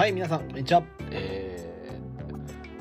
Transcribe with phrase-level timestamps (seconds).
[0.00, 0.82] はい、皆さん、こんにちは。
[1.10, 1.90] え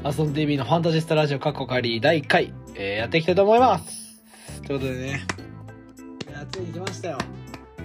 [0.02, 4.22] ー、アソン TV のファンタジスタラジオカッコカリ第1回、えー、やっていきたいと思います。
[4.66, 5.28] ということでね、
[6.32, 7.18] やってきましたよ。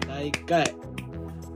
[0.06, 0.74] 第1回。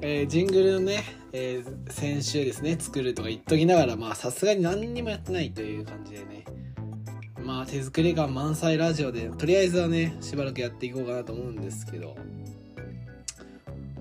[0.00, 6.46] えー、ジングルのね、えー、先週ですね、作るとか言っときながら、まあ、さすがに何にもやってないという感じでね、
[7.44, 12.16] まあ、手作り感満載ラジオで、とりあえずはね、しばらくやっていこうかなと思うんですけど、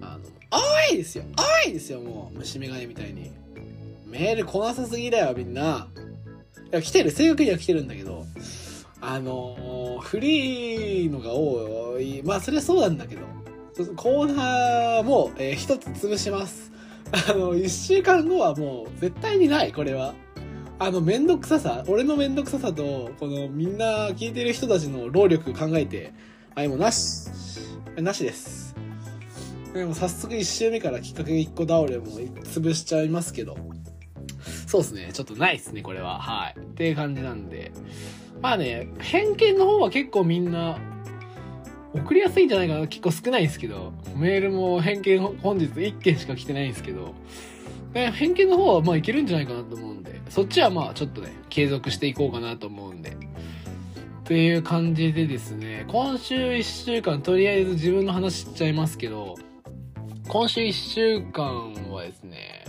[0.02, 0.20] あの、
[0.90, 1.26] おいですよ
[1.66, 3.32] おいですよ、もう、虫眼鏡みたいに。
[4.10, 5.88] メール来なさすぎだよ、みんな。
[6.72, 8.26] いや、来てる、正確には来てるんだけど、
[9.02, 12.22] あのー、フリーのが多い。
[12.24, 13.22] まあ、それはそうなんだけど、
[13.96, 16.72] コーナーも、えー一つ潰します。
[17.30, 20.14] あの、一週間後はもう、絶対にない、これは。
[20.80, 26.14] あの、めんどくささ、俺のめんどくささと、この、みんな聞いてる人たちの労力考えて、
[26.56, 27.30] はい、もうなし。
[27.98, 28.76] なしです。
[29.74, 32.06] でも早速1週目から企画1個倒れも
[32.44, 33.58] 潰しちゃいますけど。
[34.68, 35.10] そうですね。
[35.14, 36.20] ちょっとないですね、これは。
[36.20, 36.60] はい。
[36.60, 37.72] っていう感じなんで。
[38.42, 40.78] まあね、偏見の方は結構みんな、
[41.94, 42.86] 送りやすいんじゃないかな。
[42.88, 43.94] 結構少ないんですけど。
[44.16, 47.16] メールも偏見本日1件しか来てないんですけど。
[47.94, 50.20] 偏見の方はまあいけるんじゃないかなと思うんで。
[50.30, 53.12] そっちはまあちょっとね、継続していこうかなと思うんで。
[53.12, 53.14] っ
[54.26, 59.36] ていう感じでですね、今週1週間、とりあえず自分の話しちゃいますけど、
[60.28, 62.67] 今週1週間はですね、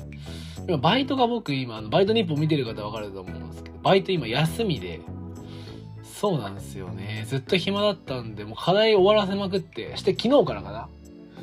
[0.68, 5.00] 今バイトが僕今、バイト日報見てる方わかると思うんですけど、バイト今休みで、
[6.02, 7.24] そうなんですよね。
[7.26, 10.88] ずっと暇だったんで、もう課題終わらせまくって、して昨日からかな。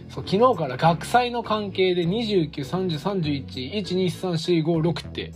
[0.09, 5.33] そう、昨日から学祭の関係で29、30、31、1、2、3、4、5、6って、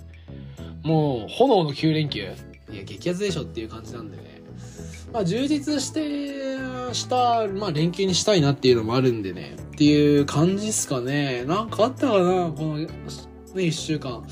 [0.83, 2.19] もう炎の9連休。
[2.21, 4.41] いや、激アツでしょっていう感じなんでね。
[5.11, 9.55] まあ、充実して、した、まあ、連休にしたいなっていうのもあるんでね。
[9.73, 11.43] っていう感じっすかね。
[11.45, 12.87] なんかあったかなこの、
[13.53, 14.23] ね、一週間。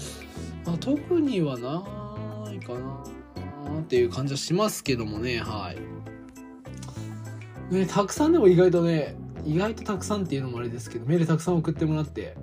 [0.66, 7.74] まあ、特にはないかなっていう感じはしますけどもね、はい。
[7.74, 12.36] ね、たくさんでも意外とね、意外とたくさんっていうのもあれですけど、メールたくさん送ってもらって、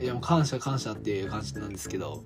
[0.00, 2.24] いや、もう感謝感謝っていう感じなんですけど、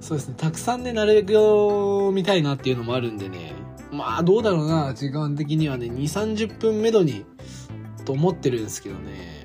[0.00, 3.52] そうですね、たくさんね、なるべく見たいなっていうのもあるんでね、
[3.92, 7.24] まあ、どうだろうな、時間的にはね、2、30分めどに、
[8.04, 9.39] と思ってるんですけどね。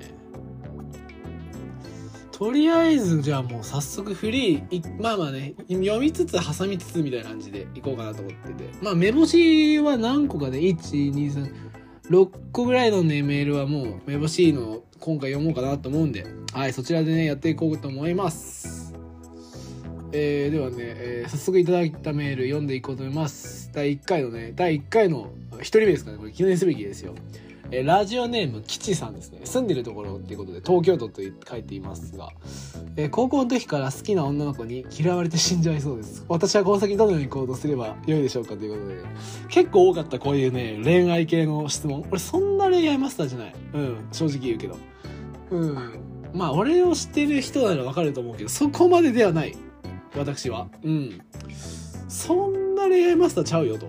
[2.38, 8.70] とりあえず、じゃあもう早速フリー、まあまあね、読みつつ挟みつつみたいな感じでいこうかなと思ってて。
[8.82, 11.54] まあ、目星は何個かで、1、2、3、
[12.10, 18.94] 6個ぐらいのね、メールはもう、目星の今回読もうかなと思うんで、はい、そちらでね、やっていこうと思います。
[20.12, 23.72] えー、ではね、えー早速いただいたメール読んでいこうと思います。
[23.74, 27.16] 第1回のね、第1回の1人目ですかね、これ記念すべきですよ。
[27.72, 29.42] えーラジオネーム、キチさんですね。
[29.44, 32.30] 住んでるところっていうことで、東京都と書いていますが、
[32.96, 36.26] えー高校の時から好きな女の子に嫌われて死んじゃいそうです。
[36.28, 38.96] 私はこの先どのように行動すれば良いでしょうかということで、
[39.50, 42.06] 結構多かったこういうね、恋愛系の質問。
[42.12, 43.56] 俺そんな恋愛マスターじゃない。
[43.74, 44.78] うん、正直言うけど。
[45.52, 46.00] うん。
[46.34, 49.56] まあ、俺を知ってる人ならわかると思うけど、そこまでではない。
[50.18, 50.68] 私は。
[50.84, 51.22] うん。
[52.10, 53.88] そんな恋愛マスターちゃうよと。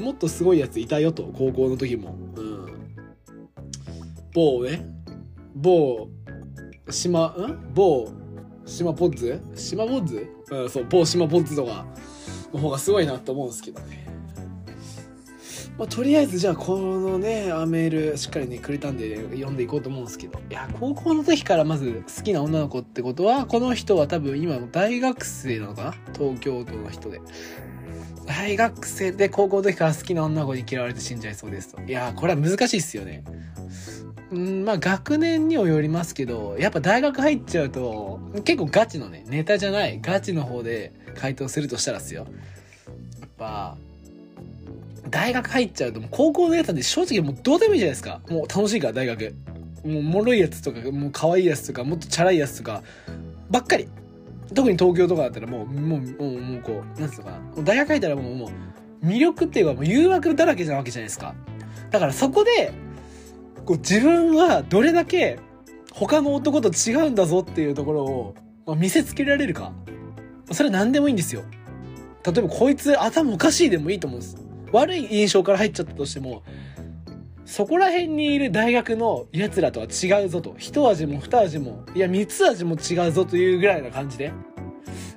[0.00, 2.16] もっとすごいやついたよと、高校の時も。
[2.36, 2.47] うん。
[4.38, 4.86] 某ね、
[5.56, 6.08] 某、
[6.88, 7.72] 島、ん？
[7.74, 8.08] 某、
[8.64, 9.42] 島ポッズ？
[9.56, 10.28] 島ポッズ？
[10.52, 11.84] うん、そう、某島ポッズとか
[12.52, 14.06] の方がすごいなって思うんですけどね。
[15.76, 20.38] まあ、とりあえずじゃあこのねあメールしっかりねくれたんで、読んでいこうと思うんですけど。
[20.48, 25.94] いや高校の時からまず好きな女の子ってことはこの人は多分今の大学生なのかな？
[26.16, 27.20] 東京都の人で。
[28.24, 31.82] 大学生で高校の時から好きな女の子に嫌われて死んじゃいそうですと。
[31.82, 33.24] いやこれは難しいっすよね。
[34.30, 42.26] うんまあ学年にもよりますけどやっぱ大学入っちゃうと結構ガチのねネタじゃないガチの方で回答するとしたらっすよ。
[43.20, 43.76] やっぱ
[45.08, 48.20] 大学入っちゃうともう高校のやつなんで正直もうどうでもいいじゃないですか。
[48.28, 49.34] もう楽しいから大学。
[49.84, 52.82] もうもろいやつとかもう可愛いやつとかもっとチャラいやつとか
[53.50, 53.88] ばっかり。
[54.54, 57.62] 特に東京とかだったらもうもうもうもうこうなんつうのかな。
[57.62, 58.50] 大学入ったらもうも
[59.02, 61.34] う魅力っていうかもう誘惑だらけなわけじゃないですか。
[61.90, 62.72] だからそこで
[63.68, 65.38] こう自分はどれだけ
[65.92, 68.34] 他の男と違うんだぞっていうところを、
[68.64, 69.72] まあ、見せつけられるか。
[70.50, 71.42] それは何でもいいんですよ。
[72.24, 74.38] 例えばこいつ頭おかしいでもいいと思うんです。
[74.72, 76.42] 悪い印象から入っちゃったとしても
[77.44, 80.54] そこら辺にいる大学の奴らとは違うぞと。
[80.56, 84.32] 一味も二味もいや三つ味も違うぞというぐらいな感じで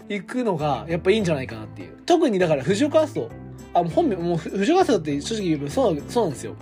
[0.10, 1.96] 行くのがやっぱいいんじゃないかなっていう。
[2.06, 3.30] 特にだから藤岡スト
[3.74, 6.56] あもう本名もう藤岡ストって正直言えばそうそうなんですよ。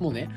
[0.00, 0.30] もうね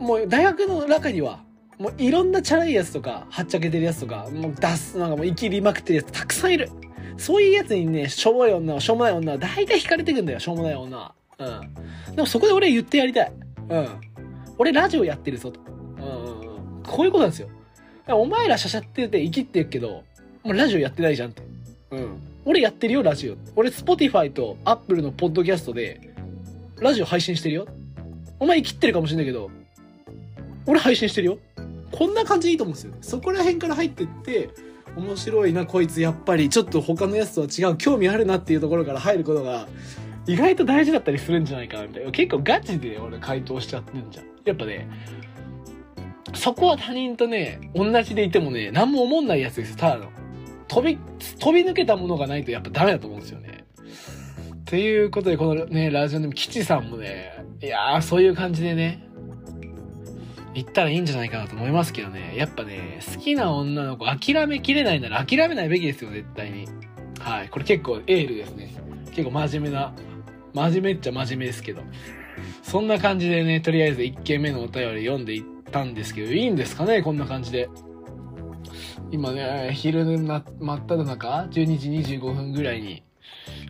[0.00, 1.40] もう大学の中には
[1.78, 6.70] もういろんなチャラいやつとか、はっちゃけてるやつとか、もう出す、なんかもう生きりまくってるやつたくさんいる。
[7.16, 11.14] そういうやつにね、しょぼい女は、しょうもない女は、大体惹かれてくんだよ、しょうもない女は。
[11.38, 12.14] うん。
[12.16, 13.32] でもそこで俺言ってやりたい。
[13.68, 13.88] うん。
[14.58, 15.60] 俺ラジオやってるぞと。
[15.98, 16.82] うんうんうん。
[16.82, 17.48] こういうことなんですよ。
[18.08, 20.02] お前らしゃしゃっててイキってるけど、
[20.42, 21.42] もうラジオやってないじゃんって。
[21.92, 22.18] うん。
[22.44, 23.36] 俺やってるよ、ラジオ。
[23.54, 26.00] 俺、 Spotify と Apple のポッドキャストで、
[26.80, 27.68] ラジオ配信してるよ。
[28.40, 29.50] お前イキってるかもしれないけど、
[30.68, 31.38] 俺配信してるよ。
[31.90, 32.92] こんな感じでいいと思うんですよ。
[33.00, 34.50] そこら辺から入ってって、
[34.96, 39.66] 面白いな、こいつやっぱり、ちょっと他のやつとは違う、興味あるなっていうところから入ることが、
[40.26, 42.10] 意外と大事だったりするんじゃないかなみたいな。
[42.10, 44.26] 結構ガチで俺回答しちゃってんじゃん。
[44.44, 44.86] やっぱね、
[46.34, 50.10] そこは他人とね、同じでいてもね、何も思んないやつです、ただの。
[50.66, 50.98] 飛び、
[51.38, 53.64] 飛び抜けたものがないとやっぱダメだと思うんですよね。
[54.54, 57.32] っていうことで、このね、ラジオネーム、キチさんもね、
[57.62, 59.07] いやー、そういう感じでね、
[60.58, 62.34] 行ったらいいんじゃないかなと思いますけどね。
[62.36, 66.66] やっぱね、好きな女の子諦めきれないなら諦めないべきですよ、絶対に。
[67.20, 67.48] はい。
[67.48, 68.74] これ結構エールですね。
[69.10, 69.94] 結構真面目な、
[70.54, 71.82] 真面目っちゃ真面目ですけど。
[72.62, 77.68] そんな感じでね、とりあえず1件目のお便り読んでいったんですけど、いいんですかね、こんな感じで。
[79.10, 83.02] 今ね、昼な、真っ只中、12時25分ぐらいに、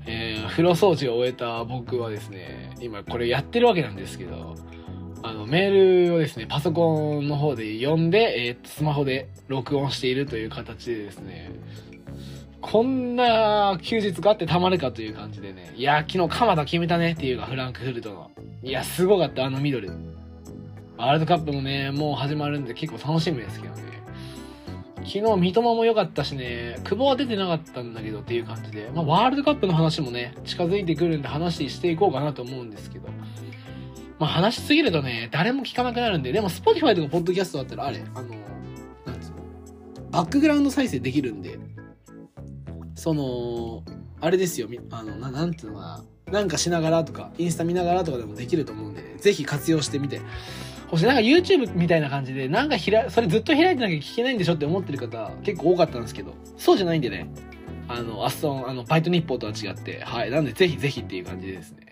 [0.06, 4.56] えー、風呂掃除を終えた僕はですね、今これやってるわけなんですけど、
[5.22, 11.50] あの、メールをですね、パソコンの方で読んで、えー、スマホで録音しているという形でですね、
[12.60, 18.30] こんな休日があってたまるかという感じでね、いや、昨日鎌田決めたねっていうか、フランクフルトの。
[18.62, 19.90] いや、すごかった、あのミドル。
[20.96, 23.82] ワールドカップもね、もう始まるんで結構楽しみですけどね。
[25.04, 33.08] 昨日、三笘も良かったしね、久保は出てなかったんだけどっていう感じで、まあ、ワールドカップの話もね、近づいてくるんで話していこうかなと思うんですけど、
[34.18, 38.28] まあ話しすぎるとね、誰も聞かなくなるんで、でも Spotify とか Podcast だったらあれ、あの、
[39.06, 41.58] なんつうの、バックグラウンド再生できるんで、
[42.94, 43.82] その、
[44.20, 50.20] あれですよ、あの、ななんていうのかな、なんかしながらとか、インスタ見ながらとかでもできると思うんで、ぜひ活用してみて
[50.88, 51.06] ほし。
[51.06, 57.30] なんか YouTube みたいな感じで、なんかひら、それずっと開いてなきゃ聞けないんでしょって思ってる方結構多かったんですけど、そうじゃないんでね、
[57.88, 60.30] あの、アッソン、あの、バイト日報とは違って、はい。
[60.30, 61.87] なんで、ぜひぜひっていう感じですね。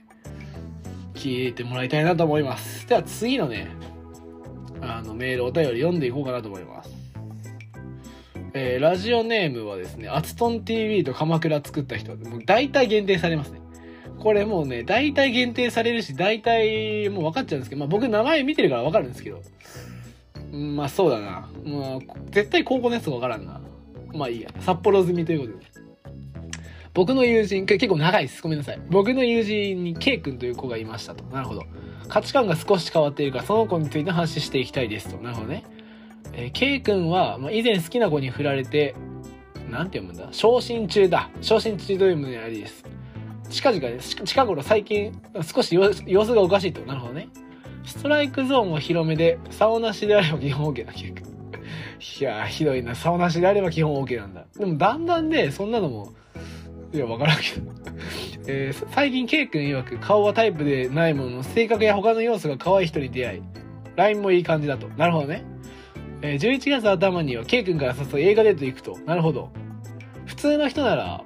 [1.17, 2.87] 聞いてもらいたいなと思います。
[2.87, 3.69] では次のね、
[4.81, 6.95] あのメール、お便り読んでいこうかなと思います。
[8.53, 13.61] えー、ラジオネームはですね、アツトン TV と鎌倉作った人、もう大体限定されますね。
[14.19, 19.43] これもうね、大体限定されるし、大体もう分かっちゃうんですけど、まあ僕名前見てるから分かるんですけど、
[20.53, 21.49] まあそうだな。
[21.65, 21.99] まあ、
[22.31, 23.61] 絶対高校のやつ分からんな。
[24.15, 24.51] まあいいや。
[24.61, 25.86] 札幌済みということで。
[26.97, 28.41] 僕の友人、結構長いです。
[28.41, 28.81] ごめんなさい。
[28.89, 31.25] 僕の友人に K 君という子がいましたと。
[31.25, 31.63] なるほど。
[32.09, 35.23] 価値観が少し変わっているから、その子について話していきたいですと。
[35.23, 35.65] なるほどね。
[36.33, 38.95] えー、K 君は、まあ、以前好きな子に振られて、
[39.71, 40.33] なんて読むんだ？
[40.33, 41.29] 昇進中だ。
[41.43, 42.83] 昇進中というものありです。
[43.51, 46.81] 近々ね、近頃最近、少し様子がおかしいと。
[46.87, 47.29] なるほどね。
[47.85, 51.37] ストライクゾーンは広めで、竿なしであれば基本 OK だ、K 君。
[52.21, 52.95] いやひどいな。
[52.95, 54.47] 竿なしであれば基本 OK なんだ。
[54.59, 56.15] でもだんだんね、そんなのも、
[56.93, 57.73] いや、わからんけど。
[58.49, 63.43] えー、最近 K 君曰く顔はタイプでないものの性格や他の要素が可愛い人に出会い、
[63.97, 64.89] LINE もいい感じだと。
[64.91, 65.45] なるほどね。
[66.23, 68.99] えー、11月頭には K 君から誘う映画デート行くと。
[69.05, 69.51] なるほど。
[70.27, 71.25] 普通の人なら、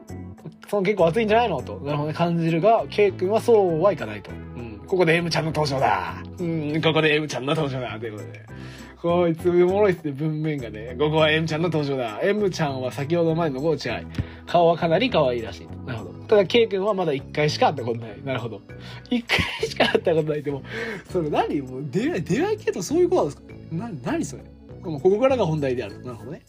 [0.69, 1.79] その結構熱いんじゃないのと。
[1.81, 2.15] なるほどね。
[2.15, 4.31] 感じるが、K 君はそうはいかないと。
[4.57, 4.81] うん。
[4.87, 6.23] ここで M ちゃんの登場だ。
[6.39, 7.99] うん、ここで M ちゃんの登場だ。
[7.99, 8.47] ということで。
[9.03, 10.95] こいつおもろいっすね、文面がね。
[10.99, 12.21] ここは M ちゃんの登場だ。
[12.23, 14.07] M ちゃんは先ほどまでのゴーチ愛。
[14.47, 15.87] 顔はかなり可愛いらしい。
[15.87, 16.13] なるほど。
[16.25, 18.23] ただ、K 君はまだ1回しか会ったことない。
[18.25, 18.61] なるほど。
[19.11, 20.63] 1回しか会ったことないっても、
[21.11, 21.63] それ何？
[21.63, 24.09] もう出会い、出会い系とそういうことなんですか？
[24.09, 24.43] な、何それ？
[24.83, 26.03] ここからが本題である。
[26.05, 26.43] なるほどね。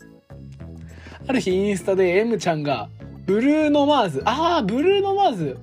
[1.27, 2.89] ある日インスタで M ちゃんが、
[3.25, 4.21] ブルーノマーズ。
[4.25, 5.57] ああ、ブルーノマーズ。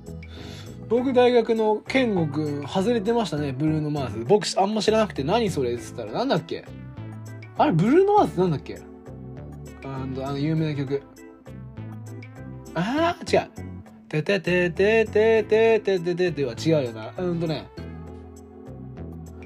[0.89, 4.25] 僕大学の健吾くん外れてましたね、ブルーノマーズ。
[4.27, 6.65] 僕あんま知らなくて何それっつったらなんだっけ？
[7.59, 8.81] あれ、ブルーノマーズなんだっけ？
[9.85, 11.03] あの、あの有名な曲。
[12.75, 13.49] ああ、違う。
[14.09, 17.13] てててててててててては違うよな。
[17.19, 17.69] うんとね。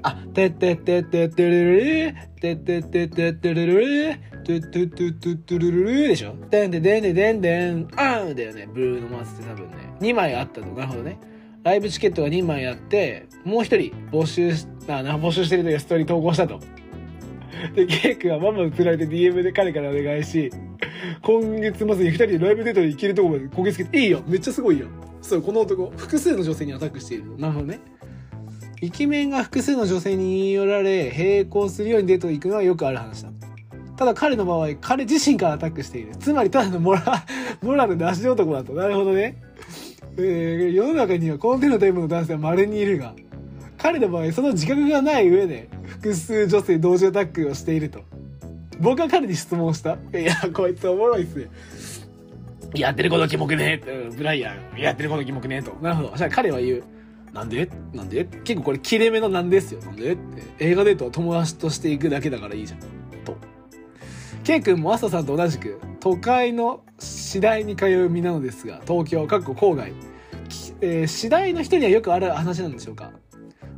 [0.01, 6.35] あ、てててててるるてててててるるトゥトゥトゥトゥトゥルルルでしょ？
[6.49, 8.67] でんででんでんでんあんだよね。
[8.73, 9.75] ブルーノマーズって多分ね。
[9.99, 10.67] 2枚あったと。
[10.67, 11.17] なるほどね。
[11.63, 16.59] ライブチケットが2枚あって、もう一人募集し、あ、募集してる時はストーリー投稿したと。
[17.75, 20.51] で、ケイ君はママ映られて DM で彼からお願いし、
[21.21, 24.87] 今月末に2人でライブデートで行けるとこまでこぎつけて、いいよめっちゃすごいよ
[25.21, 27.37] そう、この男、複数の女性にアタックしている。
[27.37, 27.79] なるほどね。
[28.83, 33.29] イケメンが複数の女性に言い寄られ並行するようにデートに行くのはよくある話だ
[33.95, 37.23] ただ彼の場合彼自身からアタックしているつまりただのモラ
[37.61, 39.41] モラルなし男だとなるほどね
[40.17, 43.13] えー、世の中にはこの手のタイプの男性は稀にいるが
[43.77, 48.01] 彼の場合その自覚がない上で複数女性同時アタックをしていると。
[48.79, 49.97] 僕は彼に質問した。
[50.17, 51.49] いやこいつおもろいっすね。
[52.73, 55.73] やってることキモくねえブライアンやってることキモくねえと。
[55.81, 56.13] なるほど。
[56.15, 56.83] じゃあ彼は言う。
[57.33, 57.69] なんで？
[57.93, 58.25] なんで？
[58.25, 59.81] 結構これ切れ目のなんですよ。
[59.81, 60.13] なんで？
[60.13, 60.43] って。
[60.59, 62.79] 映画デートは友達として行くだけだからいいじゃん。
[63.23, 63.37] と。
[64.43, 69.93] ケイ君も朝さんと同じく都会の次第に通う身なのですが、東京、かっこ郊外。
[70.81, 73.13] えー、次第の人にはよくある話なんでしょうか？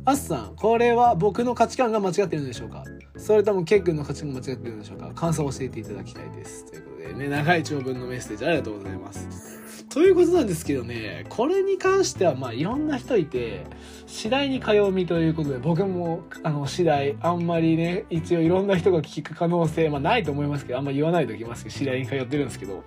[0.04, 2.82] アスさん、これは僕の価値観が間違ってるんでしょうか？
[3.16, 5.12] それともケイ君の価値観が間違ってるんでしょうか？
[5.14, 6.66] 感想を教えていただきたいです。
[6.66, 9.55] ということでね、長い長文のメッセージありがとうございます。
[9.88, 13.64] ということなんですけどね、これに関してはまあいろんな人いて、
[14.06, 22.84] 次第に通う身ということで、僕もあの次第、あんまりね、一応いろんな人が聞く可能性、まあないと思いますけど、あんま言わないときますけど、次第に通ってるんですけど、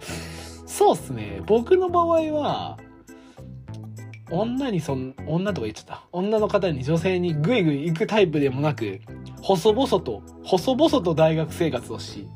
[0.66, 2.78] そうっすね、僕の場合は、
[4.32, 6.04] 女にそん、女とか言っちゃった。
[6.12, 9.00] 女の方に女性にグイグイ行くタイプでもなく、
[9.42, 12.28] 細々と、細々と大学生活をし、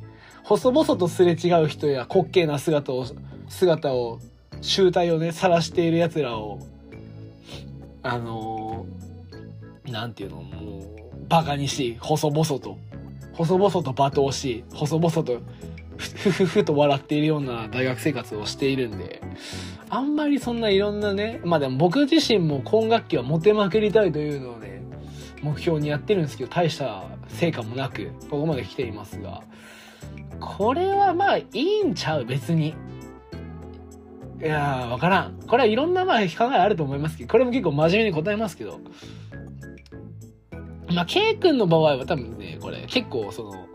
[0.43, 3.05] 細々とすれ違う人や滑稽な姿を、
[3.47, 4.19] 姿を
[4.63, 6.59] 集体をね、晒している奴らを、
[8.01, 10.83] あのー、ていうの、もう、
[11.27, 12.77] バカにし、細々と、
[13.33, 15.41] 細々と罵倒し、細々と、
[15.97, 19.21] ふふふと笑っているような大学生活をしているんで、
[19.89, 24.81] あんまりそんないろんなね、まあでも僕自身も今学期はモテまくりたいというのをね、
[25.41, 29.43] 目標にやってるんですけど、大した成果もなく、ここまで来ていますが、
[30.39, 32.73] これはまあいいんちゃう別に。
[34.43, 35.39] いやー、わからん。
[35.47, 38.81] これはいろんなまあ考えあると思いますけど、これも結構真面目に答えますけど。
[40.93, 43.67] まあ、K 君の場合は多分ね、これ結構その、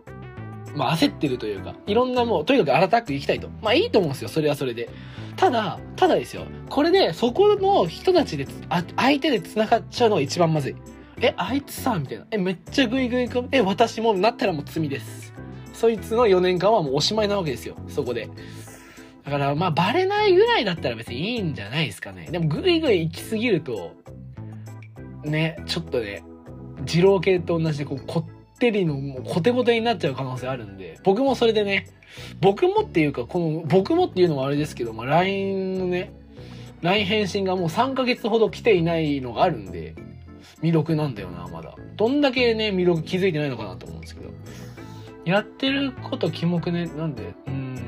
[0.76, 3.48] まあ焦ってるというか、いろんなもう、とにかくアラタック行きたいと。
[3.62, 4.90] まあいいと思うんですよ、それはそれで。
[5.36, 6.44] ただ、ただですよ。
[6.68, 10.76] これで、そこの人たちで、あ相手で繋がっちゃうのが一番まずい。
[11.22, 12.26] え、あいつさ、みたいな。
[12.30, 15.32] え、めっちゃグイグイくえ、私もなったらもう罪です。
[15.72, 18.28] そいつの4年間はもうおしまいなわけですよ、そこで。
[19.28, 22.28] だから、まあ、バレないぐらいだったら別にいいんじゃないですかね。
[22.30, 23.92] でも、ぐいぐい行き過ぎると、
[25.22, 26.22] ね、ちょっとね、
[26.86, 31.88] 二郎系と同じで、こう、こってりの、もう、コテコテになっちゃう可能性あるんで、僕もそれでね、
[32.40, 36.10] 僕もっていうか、この、僕もっていうのはあれですけど、まあ、LINE のね、
[36.80, 39.94] LINE 返信がもう3ヶ月ほど来ていないのがあるんで、
[40.62, 41.74] 未読なんだよな、まだ。
[41.96, 44.30] どんだけね、未読気づいてないのかなと思うんですけど。
[45.26, 47.87] やってることキモくね、なんで、うん。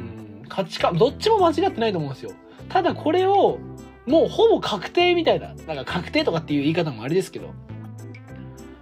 [0.50, 2.33] 価値観、どっちも間違ってないと思うんですよ。
[2.69, 3.59] ただこれを、
[4.07, 7.54] もうほぼ確定みたいな、なんか確定とかっていう言い方もあれですけど、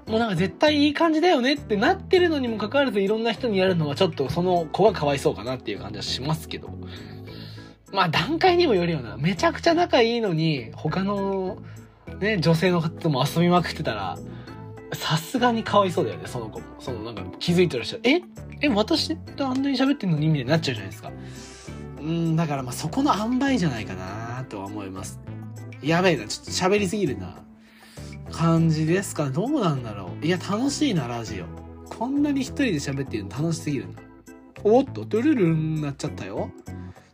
[0.06, 6.70] もうなんか絶対いい感じだよねってなってるのにもかかわらずいろんな人にやるのはちょっとその子がかわいそうかなっていう感じはしますけど。
[7.92, 9.16] まあ段階にもよるよな。
[9.16, 11.58] めちゃくちゃ仲いいのに、他の
[12.20, 14.18] ね、女性の方とも遊びまくってたら、
[14.92, 16.66] さすがにかわいそうだよね、その子も。
[16.80, 18.02] そのなんか気づいてらっしゃる。
[18.04, 18.20] え？
[18.62, 20.28] え、私とあんなに喋ってんのに？
[20.28, 21.12] みたいになっちゃうじゃないですか。
[22.08, 25.20] うんだからまあそこの塩梅じゃないかなとは思います。
[25.82, 27.36] やべえなちょっと喋りすぎるな。
[28.32, 30.26] 感じですかどうなんだろう。
[30.26, 31.44] いや楽しいなラジオ。
[31.90, 34.00] こんなに一人で喋ってるの楽しすぎるな。
[34.64, 36.50] おっとトゥルルンになっちゃったよ。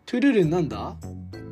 [0.06, 0.94] トゥルルンなんだ？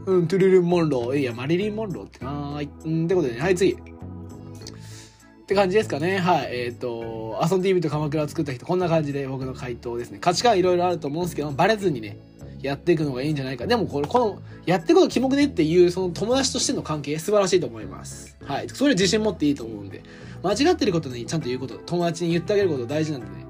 [0.06, 1.18] うんトゥルルン・モンロー。
[1.18, 3.04] いやマリリン・モンローってなーい。
[3.04, 3.40] ってことでね。
[3.40, 3.72] はい次。
[3.72, 6.18] って感じですかね。
[6.18, 6.48] はい。
[6.52, 10.18] えっ、ー、と、アソン TV と鎌倉を作った人、こんな感じで僕の回答ですね。
[10.20, 12.16] 価値観いろいろあると思うんですけど、バレずにね、
[12.62, 13.66] やっていくのがいいんじゃないか。
[13.66, 18.36] でもこれ、この、やっていくことキモくねっていう、その友達としての関係、素晴らしいと思います。
[18.44, 18.68] はい。
[18.68, 20.02] それ自信持っていいと思うんで。
[20.42, 23.46] 間違ってることにちゃんと言うこと、友達に言ってあげること大事なんでね。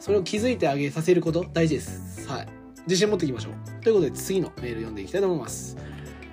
[0.00, 2.28] それを気づいてあげさせること大事です。
[2.28, 2.48] はい。
[2.86, 3.82] 自信持っていきましょう。
[3.82, 5.76] ということで、次のメール読んでいきたいと思います。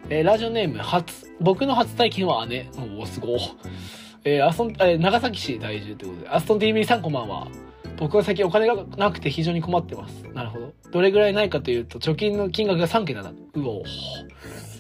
[0.10, 2.70] えー、ラジオネーム、初、僕の初体験は姉。
[2.98, 3.40] おお、すごい。
[4.24, 7.48] えー、アストン、えー、長崎市在住ということで、アストン TV さんこんばんは。
[7.98, 10.24] 僕は最近お金がなくて非常に困ってます。
[10.34, 10.74] なるほど。
[10.92, 13.32] どれぐらいないかというと、貯金の金額が3桁だ。
[13.32, 13.84] うお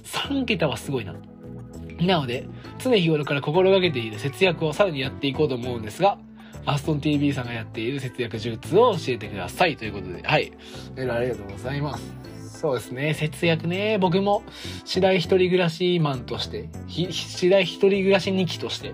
[0.03, 1.15] 3桁はすごいな。
[2.01, 2.47] なので、
[2.79, 6.17] 常日頃から心がけている節約をさらにやっていこうと思うんですが、
[6.65, 9.77] アストン TV さんがやっている節約術を教えてください。
[9.77, 10.51] ということで、はい。
[10.95, 12.25] メールありがとうございます。
[12.59, 13.13] そうですね。
[13.13, 13.97] 節約ね。
[13.99, 14.43] 僕も、
[14.83, 18.93] 次第一人暮らしマンとして、次第一人暮らし2期として、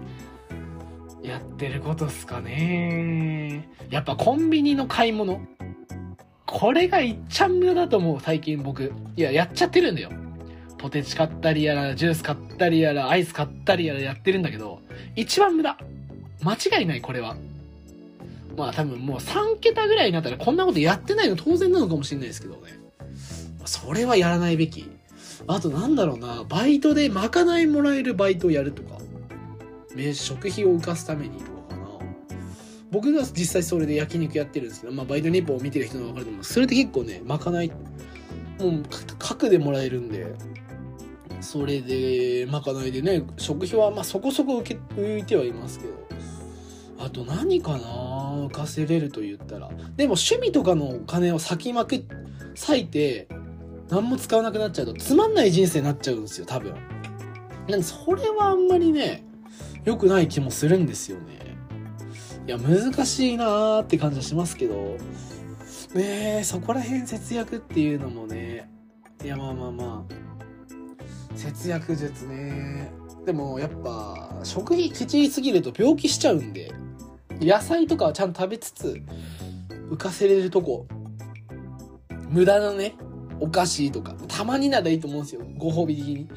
[1.24, 3.70] やってることっすかね。
[3.90, 5.42] やっぱコンビニの買い物。
[6.46, 8.92] これがいっちゃん無駄だと思う、最近僕。
[9.16, 10.10] いや、やっちゃってるんだよ。
[10.78, 14.82] ポテチ買ったりやら、ジュース買ったりやら、アイス買ったりやらやってるんだけど、
[15.16, 15.78] 一番無駄。
[16.44, 17.38] 間違いない、これは。
[18.58, 22.62] まあ多分もう3桁ぐらいになったらこんなことやってないの当然なのかもしれないですけどね。
[23.66, 24.90] それはやらないべき。
[25.48, 29.00] あとなんだろうな、バイトでまかないもらえるバイトをやるとか。
[30.14, 31.88] 食費を浮かすためにとかかな。
[32.92, 36.44] 僕が実際それで焼肉やってるんですけど、まあバイト日報を見てる人のわかると思う。
[36.44, 37.70] それって結構ね、まかない、
[38.60, 38.84] もう
[39.20, 40.28] 核でもらえるんで、
[41.42, 45.94] それで、まかないでね、食費はまあそこそこ受け、浮いてはいますけど。
[47.04, 49.70] あと何かな浮かせれると言ったら。
[49.98, 52.06] でも趣味とかのお金を割きまく、
[52.68, 53.28] 割いて、
[53.90, 56.76] 何も使わなくなっちゃうとつまんない人生になっちゃうんですよ、多分。
[57.68, 59.26] なんでそれはあんまりね、
[59.84, 61.58] 良くない気もするんですよね。
[62.48, 64.98] いや、難しいなーって感じはしますけど、
[65.94, 68.70] ねえ、そこら辺節約っていうのもね、
[69.24, 72.92] いや、まあまあまあ、節約術ね。
[73.26, 76.72] でもやっぱ、食費ケチりすぎると病気しちゃうんで、
[77.40, 79.02] 野菜とかはちゃんと食べつつ、
[79.90, 80.88] 浮かせれるとこ、
[82.30, 82.96] 無駄なね、
[83.40, 85.42] お菓子とか、たまにならいいと思うんですよ。
[85.58, 86.30] ご褒美的に。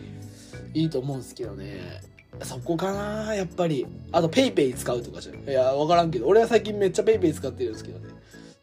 [0.75, 2.03] いいと思うんですけどね。
[2.43, 3.87] そこかなやっぱり。
[4.13, 5.49] あと、 PayPay 使うとかじゃん。
[5.49, 8.15] いや、わからんけど、俺は最近めっちゃ PayPay 使ってるんですけどね。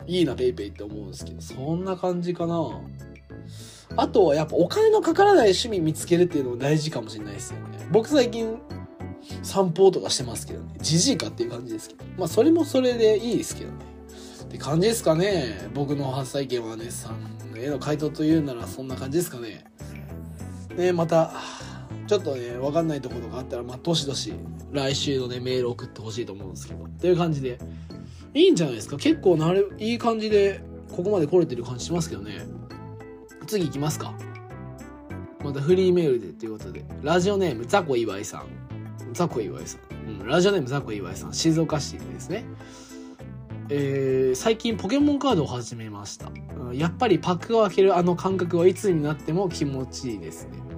[0.08, 2.82] いいな、ペイペイって思うんですけど、そんな感じかな
[3.98, 7.88] あとはやっぱお金のかからない趣味見つけるっていうのも大事かもしれないですよね。
[7.92, 8.58] 僕最近
[9.44, 10.76] 散歩とかしてますけどね。
[10.80, 12.04] じじいかっていう感じですけど。
[12.18, 13.78] まあそれもそれでいいですけどね。
[14.44, 15.70] って感じですかね。
[15.74, 19.64] 僕の発災権はね、さんへの回答というならそんな感じですかね。
[20.78, 21.34] ねまた、
[22.12, 24.34] ちょっとね、わかんないところがあったら、まあ、どしどし、
[24.74, 26.84] 来週のね、メール送ってほしいと思うんですけど。
[26.84, 27.58] っていう感じで、
[28.34, 30.60] いいんじゃないですか結構なれ、いい感じで、
[30.94, 32.46] ここまで来れてる感じしますけどね。
[33.48, 34.14] 次行きますか。
[35.42, 38.48] またフリーメールでということで、ラジオネーム、ザコ岩井さん。
[39.14, 40.20] ザコ岩井さん。
[40.20, 41.34] うん、ラジオネーム、ザコ岩井さん。
[41.34, 42.44] 静岡市ですね。
[43.70, 46.30] えー、最近ポケモンカードを始めました。
[46.74, 50.71] やっぱりパックを開けるあの感覚はいつになっても気持ちいいですね。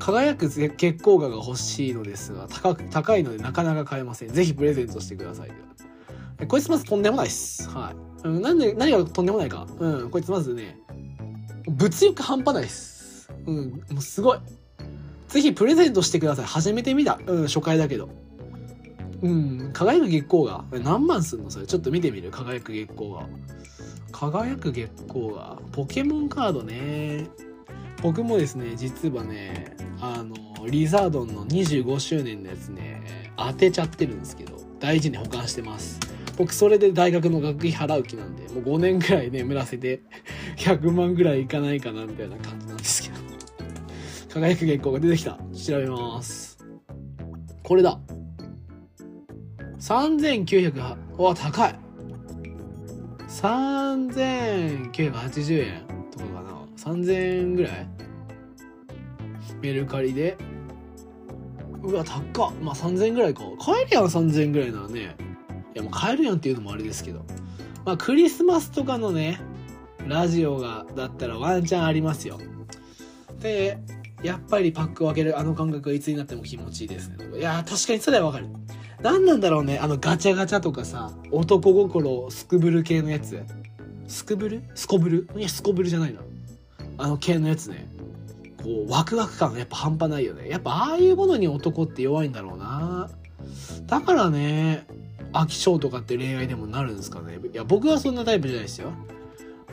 [0.00, 4.30] 輝く月光画が欲しいのですが、高く、高いのでなかなか買えません。
[4.30, 5.50] ぜひプレゼントしてください。
[6.48, 7.68] こいつまずとんでもないっす。
[7.68, 7.92] は
[8.24, 8.26] い。
[8.26, 9.66] うん、なんで、何がとんでもないか。
[9.78, 10.78] うん、こいつまずね、
[11.68, 13.30] 物欲半端ないっす。
[13.46, 14.38] うん、もうすごい。
[15.28, 16.46] ぜひプレゼントしてください。
[16.46, 17.20] 初めて見た。
[17.26, 18.08] うん、初回だけど。
[19.22, 21.66] うん、輝く月光が何万すんのそれ。
[21.66, 23.26] ちょっと見てみる輝く月光が。
[24.12, 25.58] 輝く月光が。
[25.72, 27.28] ポケモンカードね。
[28.02, 30.34] 僕もですね、実はね、あの、
[30.66, 33.02] リザードンの25周年のやつね、
[33.36, 36.00] 当てちゃってるんですけど、大事に保管してます。
[36.38, 40.00] 僕それで大学の学費払う気なんで、もう5年ぐらい眠らせて、
[40.56, 43.16] 100万ぐらいいかないかなみたいな感じなんですけど。
[44.32, 45.38] 輝く月光が出てきた。
[45.52, 46.56] 調べます。
[47.62, 48.00] これだ。
[49.78, 51.74] 3900、わ、高い。
[53.28, 55.89] 3980円。
[56.80, 57.86] 3000円ぐらい？
[59.60, 60.38] メルカリで。
[61.82, 62.52] うわ、高っ。
[62.62, 63.42] まあ3000円ぐらいか。
[63.62, 65.16] 買えるやん、3000円ぐらいならね。
[65.74, 67.24] いや、もう買えるやんっていうのもあれですけど。
[67.84, 69.40] まあクリスマスとかのね、
[70.06, 72.38] ラジオが、だったらワンチャンありますよ。
[73.40, 73.78] で、
[74.22, 77.16] やっぱりパックを開けるあの感覚がいつになっても気持ちいいですね。
[77.38, 78.48] いや確かにそれはわかる。
[79.02, 79.78] 何なんだろうね。
[79.78, 83.42] あのガチャガチャとかさ、男心すくぶる系のやつ。
[84.08, 84.62] すくぶる？
[84.74, 85.28] すこぶる？
[85.36, 86.20] いや、すこぶるじゃないな。
[87.00, 87.88] あの系のやつね。
[88.62, 90.48] こう、ワクワク感がやっぱ半端ないよね。
[90.48, 93.08] やっぱああいうものに男って弱いんだろうな。
[93.86, 94.86] だからね、
[95.32, 97.38] 飽き性とかって恋愛でもなるんですかね。
[97.52, 98.92] いや、僕はそんなタイプじゃないですよ。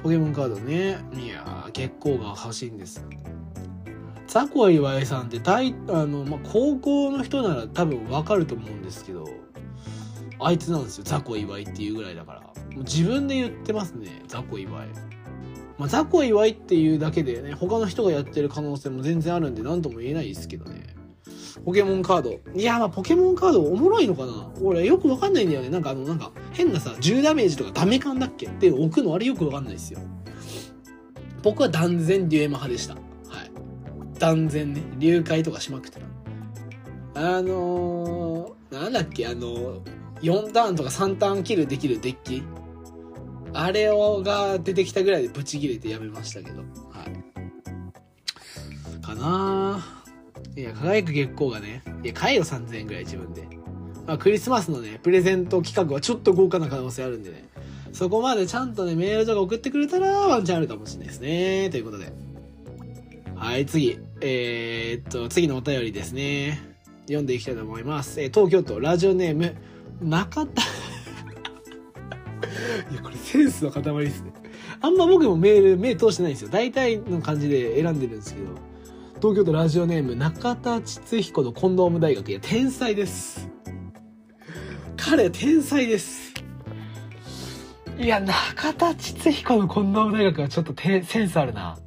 [0.01, 0.99] ポケモンカードね。
[1.15, 3.05] いや月光が欲しいんです。
[4.27, 9.27] ザコ岩井さんって大、あの、まあ、高校の人なら多分わかると思うんですけど、
[10.39, 11.03] あいつなんですよ。
[11.05, 12.41] ザコ岩井っていうぐらいだから。
[12.41, 14.21] もう自分で言ってますね。
[14.27, 14.87] ザコ岩井。
[15.77, 20.95] まあ、ザコ岩井っていうだけでね、他の人がやってる可能性も全然あるんで何とも言えないですけどね。
[21.65, 22.39] ポケモンカード。
[22.55, 24.49] いや、まあ、ポケモンカードおもろいのかな？
[24.61, 25.69] 俺よくわかんないんだよね。
[25.69, 28.47] なんかあの、なんか、変なさ、10ダメージとかダメ感だっけ？
[28.47, 29.99] って置くのあれよくわかんないですよ。
[31.43, 32.93] 僕は断然デュエマ派でした。
[32.95, 32.99] はい。
[34.19, 36.05] 断然ね、流解とかしまくってた。
[37.37, 39.81] あのー、なんだっけ、あのー、
[40.21, 42.43] 4ターンとか3ターンキルできるデッキ
[43.53, 46.59] あれをが出てきたぐらいでブチ切れてやめましたけど。
[46.59, 46.65] は
[47.05, 49.01] い。
[49.01, 49.83] かな
[50.55, 53.47] いや、輝く月光がね、いや、買えよ3000円ぐらい自分で。
[54.05, 57.45] まあ、クリスマスのね、プレゼント企画はちょっと豪華な可能性あるんでね。
[57.93, 61.69] そこまでちゃんとね、メールとか送ってくれたらワンチャンあるかもしれないですね。
[61.69, 62.11] ということで。
[63.35, 63.99] はい、次。
[64.21, 66.59] えー、っと、次のお便りですね。
[67.05, 68.21] 読んでいきたいと思います。
[68.21, 69.55] えー、東京都ラジオネーム、
[70.01, 70.61] 中田
[72.91, 74.31] いや、これセンスの塊ですね。
[74.81, 76.49] あんま僕もメール、目通してないんですよ。
[76.49, 78.47] 大体の感じで選んでるんですけど。
[79.19, 82.29] 東京都ラジオネーム、中田秩彦のコンドーム大学。
[82.29, 83.49] いや、天才です。
[84.95, 86.33] 彼、天才です。
[87.99, 91.77] いや、中田秩彦のコンドーム大学はちょっとセンスあるな。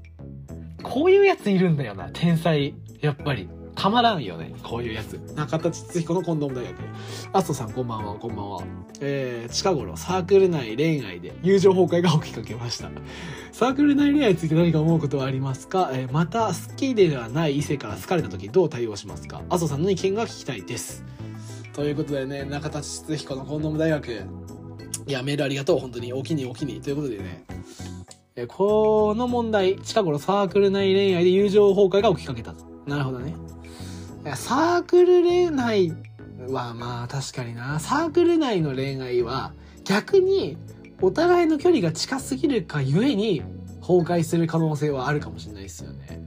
[0.82, 2.74] こういうやついるんだよな、天才。
[3.00, 3.48] やっぱり。
[3.80, 4.52] たまらんよね。
[4.62, 5.14] こういうやつ。
[5.34, 6.74] 中田秩彦のコンドーム大学。
[7.32, 8.62] アストさんこんばんは、こんばんは。
[9.00, 12.90] えー、近頃サークル内恋愛で友情崩壊が起きかけました。
[13.52, 19.40] サークル内恋愛について何か思うことはありますか、えー、また好きではない異性から好かれた時どう対応しますか？
[19.48, 21.02] アストさんの意見が聞きたいです。
[21.72, 24.12] ということでね、中田秩彦のコンドーム大学。
[25.06, 25.78] いや、メールありがとう。
[25.78, 26.12] 本当に。
[26.12, 26.82] お気にお気に。
[26.82, 27.46] ということでね。
[28.36, 32.66] えこの問題、近頃サークル内恋愛で友情崩壊が起きかけたと。
[32.86, 33.34] なるほどね。
[34.36, 35.94] サークル恋愛
[36.48, 37.80] はまあ確かにな。
[37.80, 39.52] サークル内の恋愛は
[39.84, 40.56] 逆に
[41.00, 43.42] お互いの距離が近すぎるかゆえに
[43.80, 46.20] 崩壊する可能性はあるかもしれないですよね。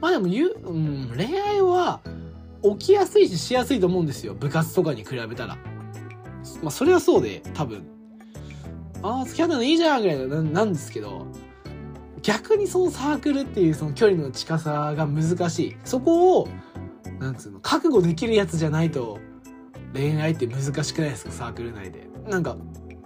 [0.00, 2.00] まあでも、ゆ、うん、恋愛は
[2.62, 4.34] 起きやすいししやすいと思うんですよ。
[4.34, 5.56] 部活とかに比べたら。
[6.62, 7.86] まあそれはそうで、多分。
[9.02, 11.26] ああ、付き合ったのいいじゃんぐらいなんですけど、
[12.22, 15.76] 逆にそのサークルっていうその距離の近さが難しい。
[15.84, 16.48] そこを
[17.18, 19.18] なんつうの、覚悟できるやつじゃないと、
[19.94, 22.06] 恋愛って難しくないですか、サークル内で。
[22.28, 22.56] なんか、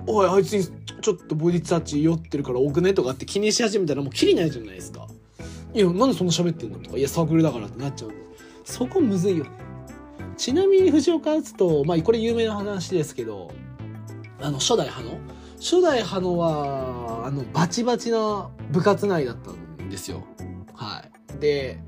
[0.07, 0.65] おい、あいつに
[1.01, 2.95] ちょっとボディタッチ酔ってるから多くね？
[2.95, 5.07] とかって気にし始めたらもうきりないじゃないですか。
[5.75, 6.79] いや、なんでそんな喋ってんの？
[6.79, 8.21] とか、いや、サークルだからってなっちゃうんで。
[8.65, 9.51] そこむずいよね。
[10.37, 13.51] ちなみに藤岡篤人、まあ、これ有名な話ですけど、
[14.41, 15.21] あの、初代派の？
[15.59, 20.25] 初代派のは、あの、バチバチな部活内だったんですよ。
[20.75, 21.05] は
[21.37, 21.39] い。
[21.41, 21.79] で、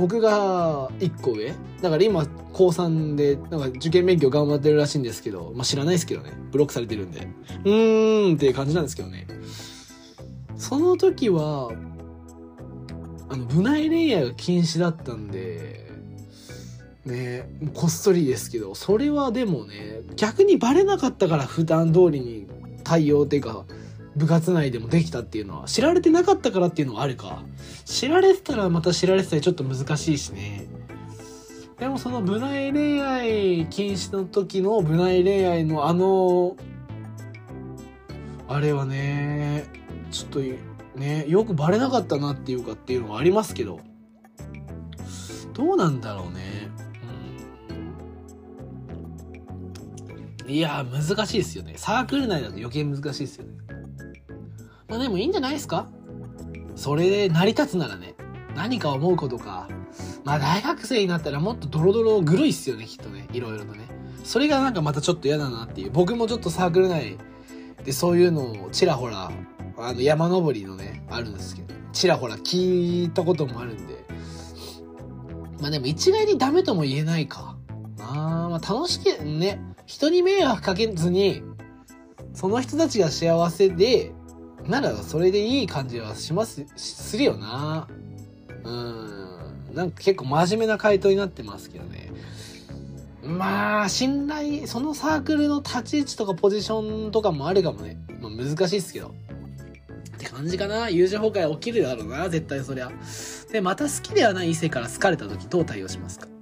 [0.00, 1.52] 僕が1個上？
[1.82, 6.32] だから今高3でなんか受験勉強頑張ってるらしいんですけど、まあ、知らないですけどね。
[6.50, 7.28] ブロックされてるんで。
[7.64, 9.26] うーんっていう感じなんですけどね。
[10.56, 11.70] その時は
[13.28, 15.90] あの部内恋愛が禁止だったんで
[17.04, 22.46] ねこっそりですけどそれはでもね逆にバレなかったから普段通りに
[22.84, 23.64] 対応っていうか
[24.16, 27.42] 部活内でもできたっていうのは知られてなかったからっていうのはあるか。
[27.84, 30.66] 知られてたらまた知られてたらちょっと難しいしね。
[31.78, 36.56] でもその部内恋愛禁止の時の部内恋愛のあの
[38.48, 39.66] あれはね
[40.10, 40.40] ちょっと
[40.98, 43.80] ねよくバレなかったなっていうかっていうのはありますけど。
[45.52, 46.70] どうなんだろうね。
[50.46, 51.74] いや難しいですよね。
[51.76, 53.59] サークル内だと余計難しいですよね。
[54.90, 55.88] まあでもいいんじゃないですか？
[56.74, 58.14] それで成り立つならね。
[58.56, 59.68] 何か思うことか。
[60.24, 63.28] まあ大学生になったらもっとドロドログロいっすよね、きっとね。
[63.32, 63.86] いろいろとね。
[64.24, 65.90] それがなんかまたちょっと嫌だなっていう。
[65.92, 67.16] 僕もちょっとサークル内
[67.84, 69.30] でそういうのをちらほら、
[69.78, 74.04] あの山登りのね、あるんですけど、ちらほら聞いたこともあるんで。
[75.60, 77.56] まあでも一概にダメとも言えないか。
[78.00, 81.42] あまあ楽しくね、人に迷惑かけずに、
[82.34, 84.12] その人たちが幸せで、
[84.70, 87.88] ならそれでいい感じはします、するよな。
[88.64, 89.74] うん。
[89.74, 92.10] なんか結構真面目な回答になってますけどね。
[93.22, 97.98] まあ、信頼、そのサークルの立ち位置とかポジションとかもあるかもね。
[98.20, 99.08] まあ難しいっすけど。
[99.08, 99.12] っ
[100.18, 100.88] て感じかな。
[100.88, 102.90] 友情崩壊起きるだろうな、絶対そりゃ。
[103.52, 106.26] で、また好きではない異性から好かれた時どう対応しますか？
[106.26, 106.32] 好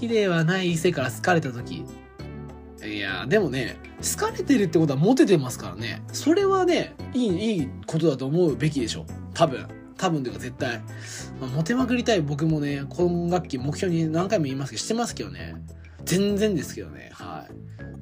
[0.00, 1.84] きではない異性から好かれた時
[2.86, 6.02] いや、でもね、好かれてるってことはモテてますからね。
[6.12, 9.04] それはね、いい、いいことだと思うべきでしょ。
[9.34, 9.66] 多分。
[9.96, 10.78] 多分というか絶対。
[11.40, 15.56] まあ、モテまくりたい僕もね、今学期目標に何回も言いますけど、してますけどね。
[16.04, 17.10] 全然ですけどね。
[17.12, 17.46] は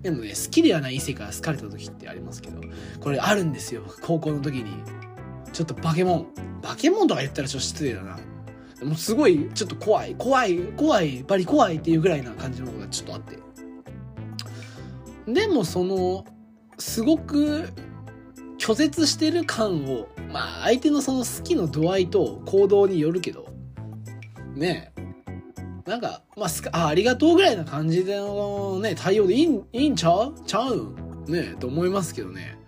[0.00, 0.02] い。
[0.02, 2.60] でもね、好きではない異性から好かれた時ってありますけど、
[3.00, 3.82] これあるんですよ。
[4.02, 4.70] 高校の時に。
[5.52, 6.26] ちょっとバケモン。
[6.62, 8.16] バケモンとか言ったらちょっと失礼だな。
[8.84, 13.47] もうすごい、ちょっと怖い、怖い、怖い、バリ怖いっていうぐらいな感じのことがちょっとあって。
[15.32, 16.24] でもその、
[16.78, 17.68] すごく
[18.58, 23.46] 拒絶してる感を、まあ相手のその好きの度合いと行動によるけど、
[24.54, 30.34] ねえ、なんか、まあ、あ、ありがとうぐらいな感じでのね、対応でいいいいんちゃう？
[30.46, 30.94] ちゃう？
[31.28, 32.58] ねえ、と思いますけどね。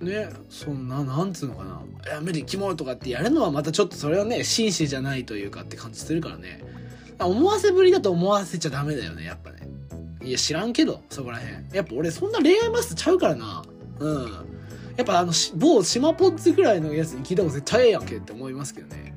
[0.00, 1.82] ねそんな、なんつうのかな。
[2.12, 6.60] やめてキモとかってやるのはまたちょっとそれはね、紳士じゃないというかって感じするからね。
[7.18, 9.68] 思わせぶりだと思わせちゃダメだよね、やっぱね。
[10.22, 11.68] いや、知らんけど、そこらへん。
[11.72, 13.64] やっぱ俺そんな恋愛マスターちゃうからな。
[13.98, 14.22] うん。
[14.96, 19.14] やっぱあの、某島ポッツぐらいのやつに聞いた方が絶対ええやんけって思いますけどね。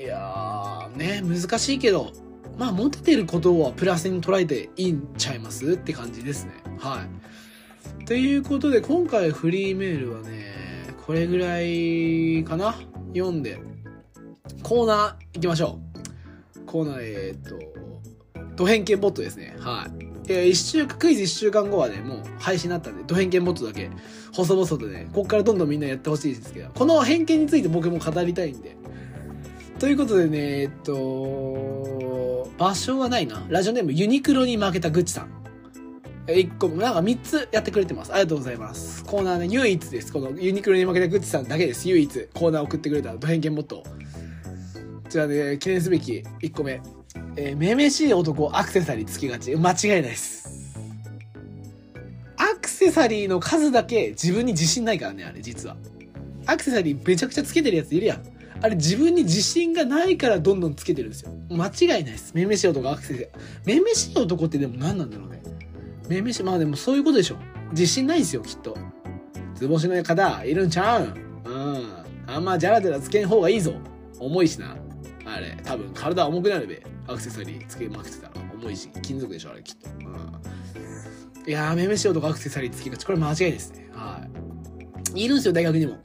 [0.00, 2.12] いや、ね、難しいけど、
[2.58, 7.04] まあモテてることはプラスに捉えていいんちゃいますって感じですねは
[8.00, 10.54] いということで今回フリーメールはね
[11.04, 12.74] これぐらいかな？
[13.14, 13.60] 読んで
[14.62, 15.78] コーナー行きましょ
[16.56, 17.58] うコーナーえー、っと
[18.56, 23.90] ド偏見ボットですねはいえ一週、クイズ1週間後はね、もう配信になったんで、ド偏見ボットだけ、
[24.32, 28.76] 細々とね、こっからどんどんみんなやってほしいですけど、この偏見について僕も語りたいんで。
[29.78, 33.44] ということでね、えっと、場所はないな。
[33.48, 35.28] ラジオネームユニクロに負けたグッチさん。
[36.26, 38.12] 1個、なんか3つやってくれてます。
[38.12, 39.04] ありがとうございます。
[39.04, 40.12] コーナーね、唯一です。
[40.12, 41.88] このユニクロに負けたグッチさんだけです。
[41.88, 43.84] 唯一、コーナー送ってくれたド偏見ボット。
[45.08, 46.80] じゃあね、記念すべき1個目。
[47.36, 49.54] えー、めめしい男アクセサリーつけがち。
[49.54, 50.78] 間違いないです。
[52.36, 55.76] アクセサリーの数だけ自分に自信ないからね、あれ、実は。
[56.46, 58.22] アクセサリーめちゃくちゃつけてるやついるやん。
[58.62, 61.30] あれ自分に自信がないからどんどんつけてるんですよ。
[61.50, 62.32] 間違いないです。
[62.34, 63.30] めめしい男アクセサリー。
[63.64, 65.42] めめしい男ってでも何なんだろうね。
[66.08, 67.36] めめし、まあでもそういうことでしょ。
[67.72, 68.76] 自信ないですよ、きっと。
[69.54, 71.86] 図星の方、いるんちゃうんうん。
[72.26, 73.74] あんまじゃらじゃらつけん方がいいぞ。
[74.18, 74.76] 重いしな。
[75.24, 76.82] あれ、多分体重くなるべ。
[77.08, 83.88] アクセサリーつけまくってたら重いし金属でしょあれきっと、うん、いやーめめしよとかアクセサリーつけがちこれ間違いですね。
[83.92, 84.26] は
[85.14, 85.24] い。
[85.24, 85.98] いるんですよ大学にも。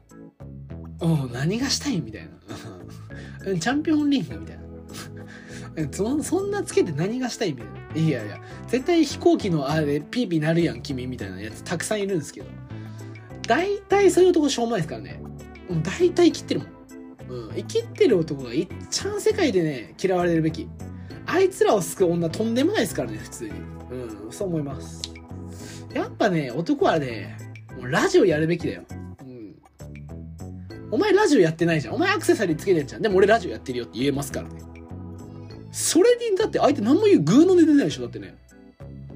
[0.99, 2.29] お何がしたいみたい
[3.43, 3.59] な。
[3.59, 4.61] チャンピオンリングみたいな。
[5.91, 7.67] そそんなつけて何がしたいみたい
[8.03, 8.07] な。
[8.07, 12.47] いやいや絶対飛行機のあれピーピーなるやん君みたいなやつたくさんいるんですけど。
[13.47, 15.19] 大体そういうとこしょうもないですからね。
[15.83, 16.69] 大体切ってるもん。
[17.29, 20.67] うん、生きってる男がいっちゃん世界でね嫌われるべき。
[21.33, 23.51] あいつらを救う女とんでもないですからね、普通に。
[23.91, 25.01] うん、そう思います。
[25.93, 27.37] やっぱね、男はね、
[27.77, 28.83] もうラジオやるべきだよ。
[29.21, 29.55] うん。
[30.91, 31.95] お前ラジオやってないじゃん。
[31.95, 33.01] お前アクセサリーつけてんじゃん。
[33.01, 34.61] でも俺ラジオやってるよって言えますからね。
[35.71, 38.35] それに、だって相手何も言う、グーの出てないでしょだってね。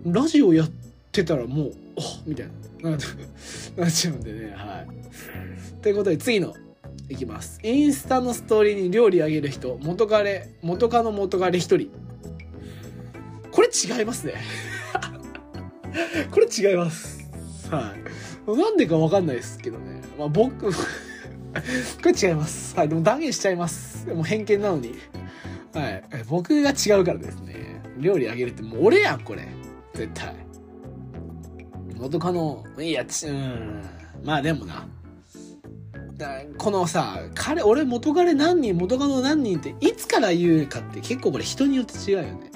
[0.06, 0.70] ラジオやっ
[1.12, 2.48] てたらもう、あみたい
[2.82, 2.92] な。
[3.76, 5.82] なっちゃうんでね、はい。
[5.82, 6.56] ということで次の
[7.10, 7.60] いきます。
[7.64, 11.92] インスタのストーリーに料理あげる人、元彼、元カノ元彼一人。
[13.52, 14.34] これ違いますね。
[16.32, 17.30] これ違います。
[17.70, 17.94] は
[18.48, 18.58] い。
[18.58, 20.02] なんでかわかんないですけどね。
[20.18, 20.74] まあ僕 こ
[22.04, 22.76] れ違います。
[22.76, 22.90] はい。
[22.90, 24.06] でも断言しちゃいます。
[24.06, 24.96] でも偏見なのに。
[25.74, 26.04] はい。
[26.28, 27.82] 僕が違うからですね。
[27.98, 29.48] 料理あげるってもう俺やん、これ。
[29.94, 30.36] 絶対。
[31.96, 33.84] 元カノ、いや、ち、うん。
[34.24, 34.86] まあでもな。
[36.58, 42.52] このさ、彼、俺元彼何人、元カノ何人っていつから言うかって結構これ人によって違うよね。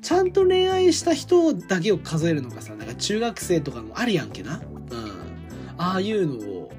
[0.00, 4.60] ちゃんと恋愛した人だけを数えるのがさ、なんか中学生とかもあるやんけな。
[4.90, 5.12] うん。
[5.78, 6.72] ああいうのを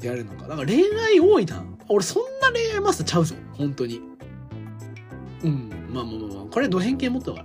[0.00, 0.48] やるのか。
[0.48, 1.62] だから恋愛多いな。
[1.88, 3.34] 俺そんな恋愛マスターちゃうぞ。
[3.52, 4.00] 本当に。
[5.44, 5.70] うん。
[5.90, 6.44] まあまあまあまあ。
[6.50, 7.44] これド偏見持ったから。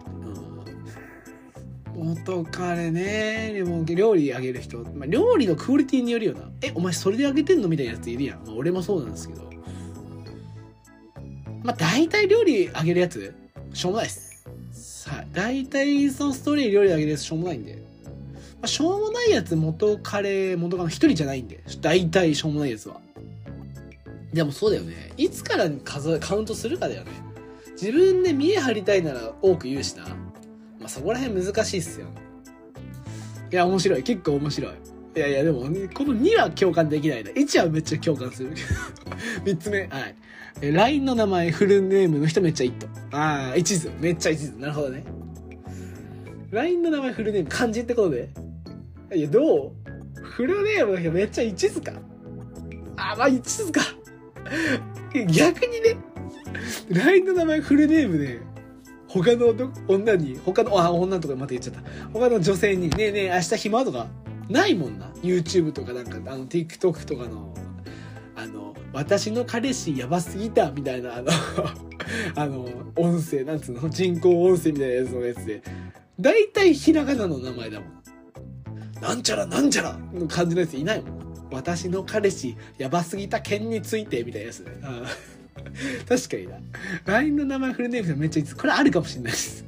[1.98, 3.52] 元彼ね。
[3.54, 6.50] でも料理あげる人、まあ、料理のクオリティによるよな。
[6.62, 9.50] えお前それであげてんのみたいなやついるやん、まあ、俺もそうなんですけど。
[11.64, 13.34] まあ大体料理あげるやつ？
[13.74, 14.46] しょうもないっす。
[14.72, 17.80] さあ大体そのストーリー料理あげるやつしょうもないんで、ま
[18.64, 21.64] あ、しょうもないやつ元彼元カノ一人じゃないんで。
[21.82, 23.02] 大体しょうもないやつは。
[24.34, 25.14] でもそうだよね。
[25.18, 27.12] いつから数カウントするかだよね。
[27.80, 30.06] 自分で見え張りたいなら多く言うしな。
[30.88, 32.08] あ、そこら辺難しいっすよ。
[33.52, 34.04] いや、面白い。
[34.04, 34.72] 結構面白い。
[35.16, 37.32] いやいや、でも、この2は共感できないな。
[37.32, 38.52] 1はめっちゃ共感する。
[39.44, 39.82] 3つ目。
[39.88, 40.16] はい。
[40.62, 42.88] え、LINE の名前、フルネームの人めっちゃイット。
[43.12, 43.90] ああ、一途。
[44.00, 44.60] めっちゃ一途。
[44.60, 45.04] なるほどね。
[46.52, 48.30] LINE の名前、フルネーム、漢字ってことで。
[49.14, 49.72] いや、どう？
[50.22, 51.94] フルネームの人めっちゃ一途か。
[52.96, 53.82] あ、まあ一途か。
[55.14, 55.98] 逆にね、
[56.90, 58.40] LINE の名前、フルネームで、
[59.08, 59.54] 他の
[59.88, 61.82] 女に、他の、あ、女とかまた言っちゃった。
[62.12, 64.08] 他の女性に、ねえねえ、明日暇とか、
[64.50, 65.08] ないもんな。
[65.24, 67.54] YouTube とかなんか、あの、TikTok とかの、
[68.36, 71.32] あの、私の彼氏やばすぎた、みたいな、あの
[72.36, 72.66] あの、
[72.96, 75.62] 音声、なんつうの、人工音声みたいなやつのやつで、
[76.20, 77.98] 大体ひらがなの名前だもん。
[79.02, 81.18] なんちゃらなんちゃらの感じのやついないもん。
[81.52, 84.72] 私の彼氏やばすぎた件について、みたいなやつね。
[86.08, 86.58] 確かにな。
[87.06, 88.56] LINE の名前フルネームでめっちゃいいです。
[88.56, 89.66] これあるかもしれないです。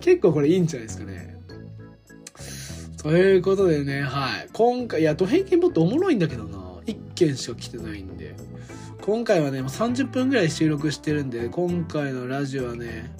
[0.00, 1.36] 結構これいいんじゃないですかね。
[3.02, 4.48] ということでね、はい。
[4.52, 6.58] 今回、いや、ド偏見ボットおもろいんだけどな。
[6.86, 8.34] 1件しか来てないんで。
[9.00, 13.10] 今回はね、もう30分ぐらい収録してるんで、今回のラジオはね、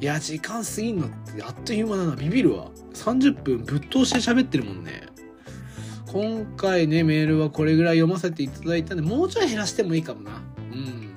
[0.00, 2.16] いや、時間過ぎんのってあっという間だな。
[2.16, 2.70] ビビるわ。
[2.94, 5.02] 30分ぶっ通して喋ってるもんね。
[6.10, 10.40] 今回ね、メールはこれぐらい読ませていただいたんで、もうちょい減らしてもいいかもな。
[10.72, 11.07] うん。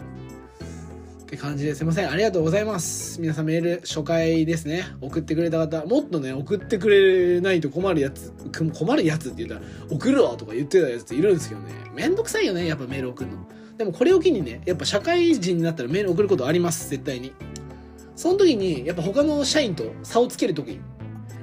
[1.32, 2.12] って感じですいません。
[2.12, 3.22] ありがとうございます。
[3.22, 4.84] 皆さんメール初回ですね。
[5.00, 11.72] 送ってくれた方もっとね送ってくれないと困るやつ困るやつって言ったら送るわとか言ってたやついるんですけどね。
[11.96, 13.38] めんどくさいよねやっぱメール送るの。
[13.78, 16.90] でもこれを機にねやっぱ社会人になったらメール送ることあります。
[16.90, 17.32] 絶対に。
[18.18, 20.82] その時にやっぱ他の社員と差をつける時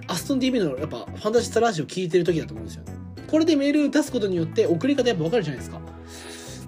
[0.07, 2.93] アストン TV のやっぱファンタジスタラジオ聞いてる時だと思うんですよね。
[3.27, 5.81] これでメール出すことによって送り方やっぱ分かるじゃないですか。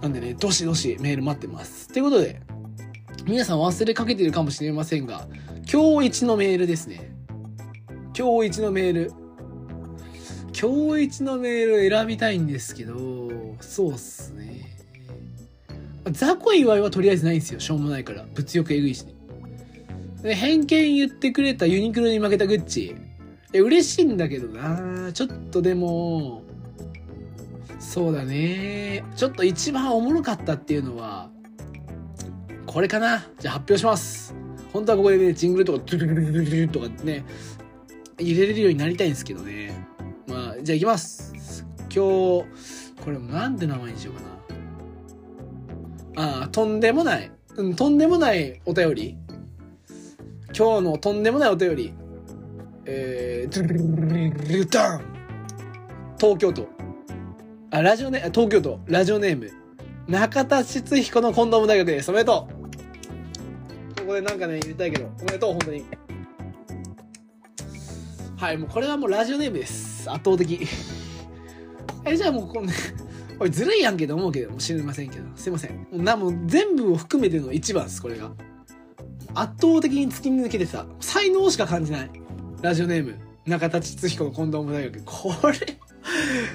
[0.00, 1.88] なんでねどしどしメール待ってます。
[1.88, 2.40] ということで
[3.26, 5.26] 皆さん忘れかけてるかもしれませんが、
[5.70, 7.12] 今日一のメールですね。
[8.18, 9.12] 今日一のメール。
[10.58, 13.30] 今日一のメール選びたいんですけど、
[13.60, 14.76] そうっすね。
[16.10, 17.60] 雑魚祝いはとりあえずないんですよ。
[17.60, 18.26] しょうもないから。
[18.34, 19.14] 物欲えぐいしね。
[20.22, 22.96] で、偏見言ってくれたユニクロに負けたグッチ。
[23.52, 26.42] え、嬉しいんだけどなちょっとでも、
[27.78, 29.04] そうだね。
[29.16, 31.29] ちょっと一番おもろかったっていうのは、
[32.72, 33.26] これかな？
[33.40, 34.32] じゃあ発表します。
[34.72, 37.24] 本当はここでねジングルとかドゥルルルルルとかね
[38.16, 39.84] 入れれるようになりたいんですけどね
[40.28, 41.34] まあじゃあいきます
[41.92, 42.44] 今日
[43.02, 44.14] これなんて名前にしよう
[46.14, 49.18] かなああとんでもないうんとんでもないお便り
[50.56, 51.92] 今日のとんでもないお便り
[52.84, 55.02] えー、ドゥルルルルルダン
[56.20, 56.68] 東京都
[57.72, 59.50] あラジオネ東京都ラジオネーム
[60.06, 62.59] 中田哲彦のコンドーム大学ですおめでとう
[64.10, 65.84] こでなんかね、言いたいけど、おめでとう、本当に。
[68.36, 70.10] はい、もうこれはもうラジオネームです。
[70.10, 70.66] 圧倒的。
[72.04, 72.72] え、じゃあもうこんな、
[73.38, 75.76] これずるいやんけど思うけど、もしれませんけど、すいません。
[75.76, 78.32] もうな、もう全部を含めての一番です、これが。
[79.34, 82.10] 圧倒的に突き抜けてさ、才能しか感じない。
[82.62, 83.14] ラジオネーム、
[83.46, 85.04] 中田哲彦の近藤大学。
[85.04, 85.78] これ、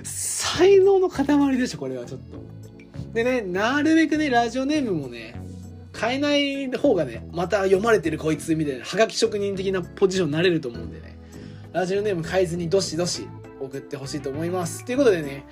[0.04, 3.14] 才能の塊でしょ、これはちょっと。
[3.14, 5.45] でね、なるべくね、ラジオネームもね、
[5.96, 11.18] 変えない方がね、また読まれてるこいつみたいな、はがき職人的なポジションになれると思うんでね、
[11.74, 13.28] ラジオネーム変えずにどしどし
[13.60, 14.86] 送ってほしいと思います。
[14.86, 15.46] ということでね、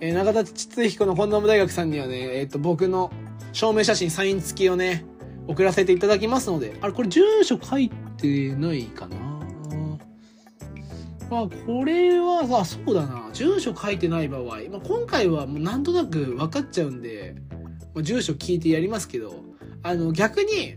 [0.00, 3.12] えー、中田哲彦の近藤大学さんにはね、えっ、ー、と、僕の
[3.52, 5.04] 証明写真サイン付きをね、
[5.46, 9.16] 送らせていただきますので、あれ、これ住所書いてないかな？
[11.30, 13.30] まあ、これはさ、そうだな。
[13.32, 17.36] 住所書いてない場合、まあ、今回はもうなんとなく分かっちゃうんで、
[17.94, 19.42] まあ、住所聞いてやりますけど、
[19.82, 20.76] あの、逆に、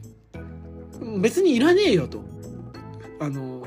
[1.22, 2.24] 別にいらねえよと。
[3.20, 3.66] あの、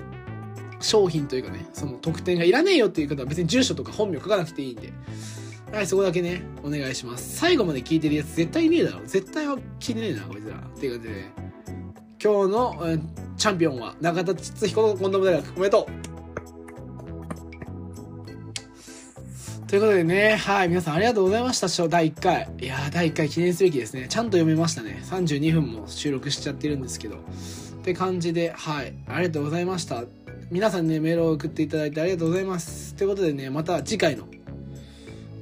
[0.81, 4.93] 商品というかね、その特典がいらねえよっていう方は別に住所とか本名書かなくていいんで。
[5.73, 7.37] はい、そこだけね、お願いします。
[7.37, 9.01] 最後まで聞いてるやつ絶対いねえだろ。
[9.05, 10.57] 絶対は聞いてねえな、こいつら。
[10.57, 11.33] っていう感じでね。
[12.23, 12.99] 今日の、え
[13.37, 15.57] チャンピオンは中田哲彦の近藤大学。
[15.57, 16.08] おめでとう
[19.69, 21.89] ということでね、はい、皆さんありがとうございました。
[21.89, 22.49] 第1回。
[22.59, 24.07] いやー、第1回記念すべきですね。
[24.09, 25.03] ちゃんと読めましたね。
[25.05, 27.17] 32分も収録しちゃってるんですけど。
[27.17, 27.19] っ
[27.83, 30.05] て感じで、はい、ありがとうございました。
[30.51, 32.95] 皆さんね、メールを送っていただいてありがとうございます。
[32.95, 34.25] ということでね、また次回の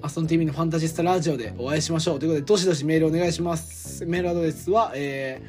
[0.02, 2.18] アストン TV のファンタジスタラジオでお会いしましょう。
[2.18, 4.04] ということで、どしどしメールお願いします。
[4.06, 5.40] メールアドレスは、え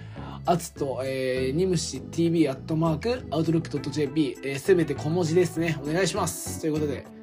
[0.45, 5.79] ー、アツと、えー、ニムシ TV アットマーク、アウトロック .jp、えー、すべて小文字ですね。
[5.81, 6.61] お願いします。
[6.61, 7.16] ということで、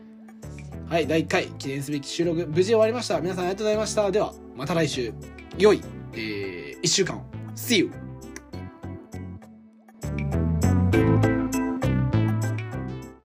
[0.94, 3.20] はい、第1回記念すべき収録、無事終わりました。
[3.20, 4.12] 皆さんありがとうございました。
[4.12, 5.12] では、また来週、
[5.58, 5.80] 良い、
[6.12, 7.24] えー、1週間を。
[7.56, 8.03] See you!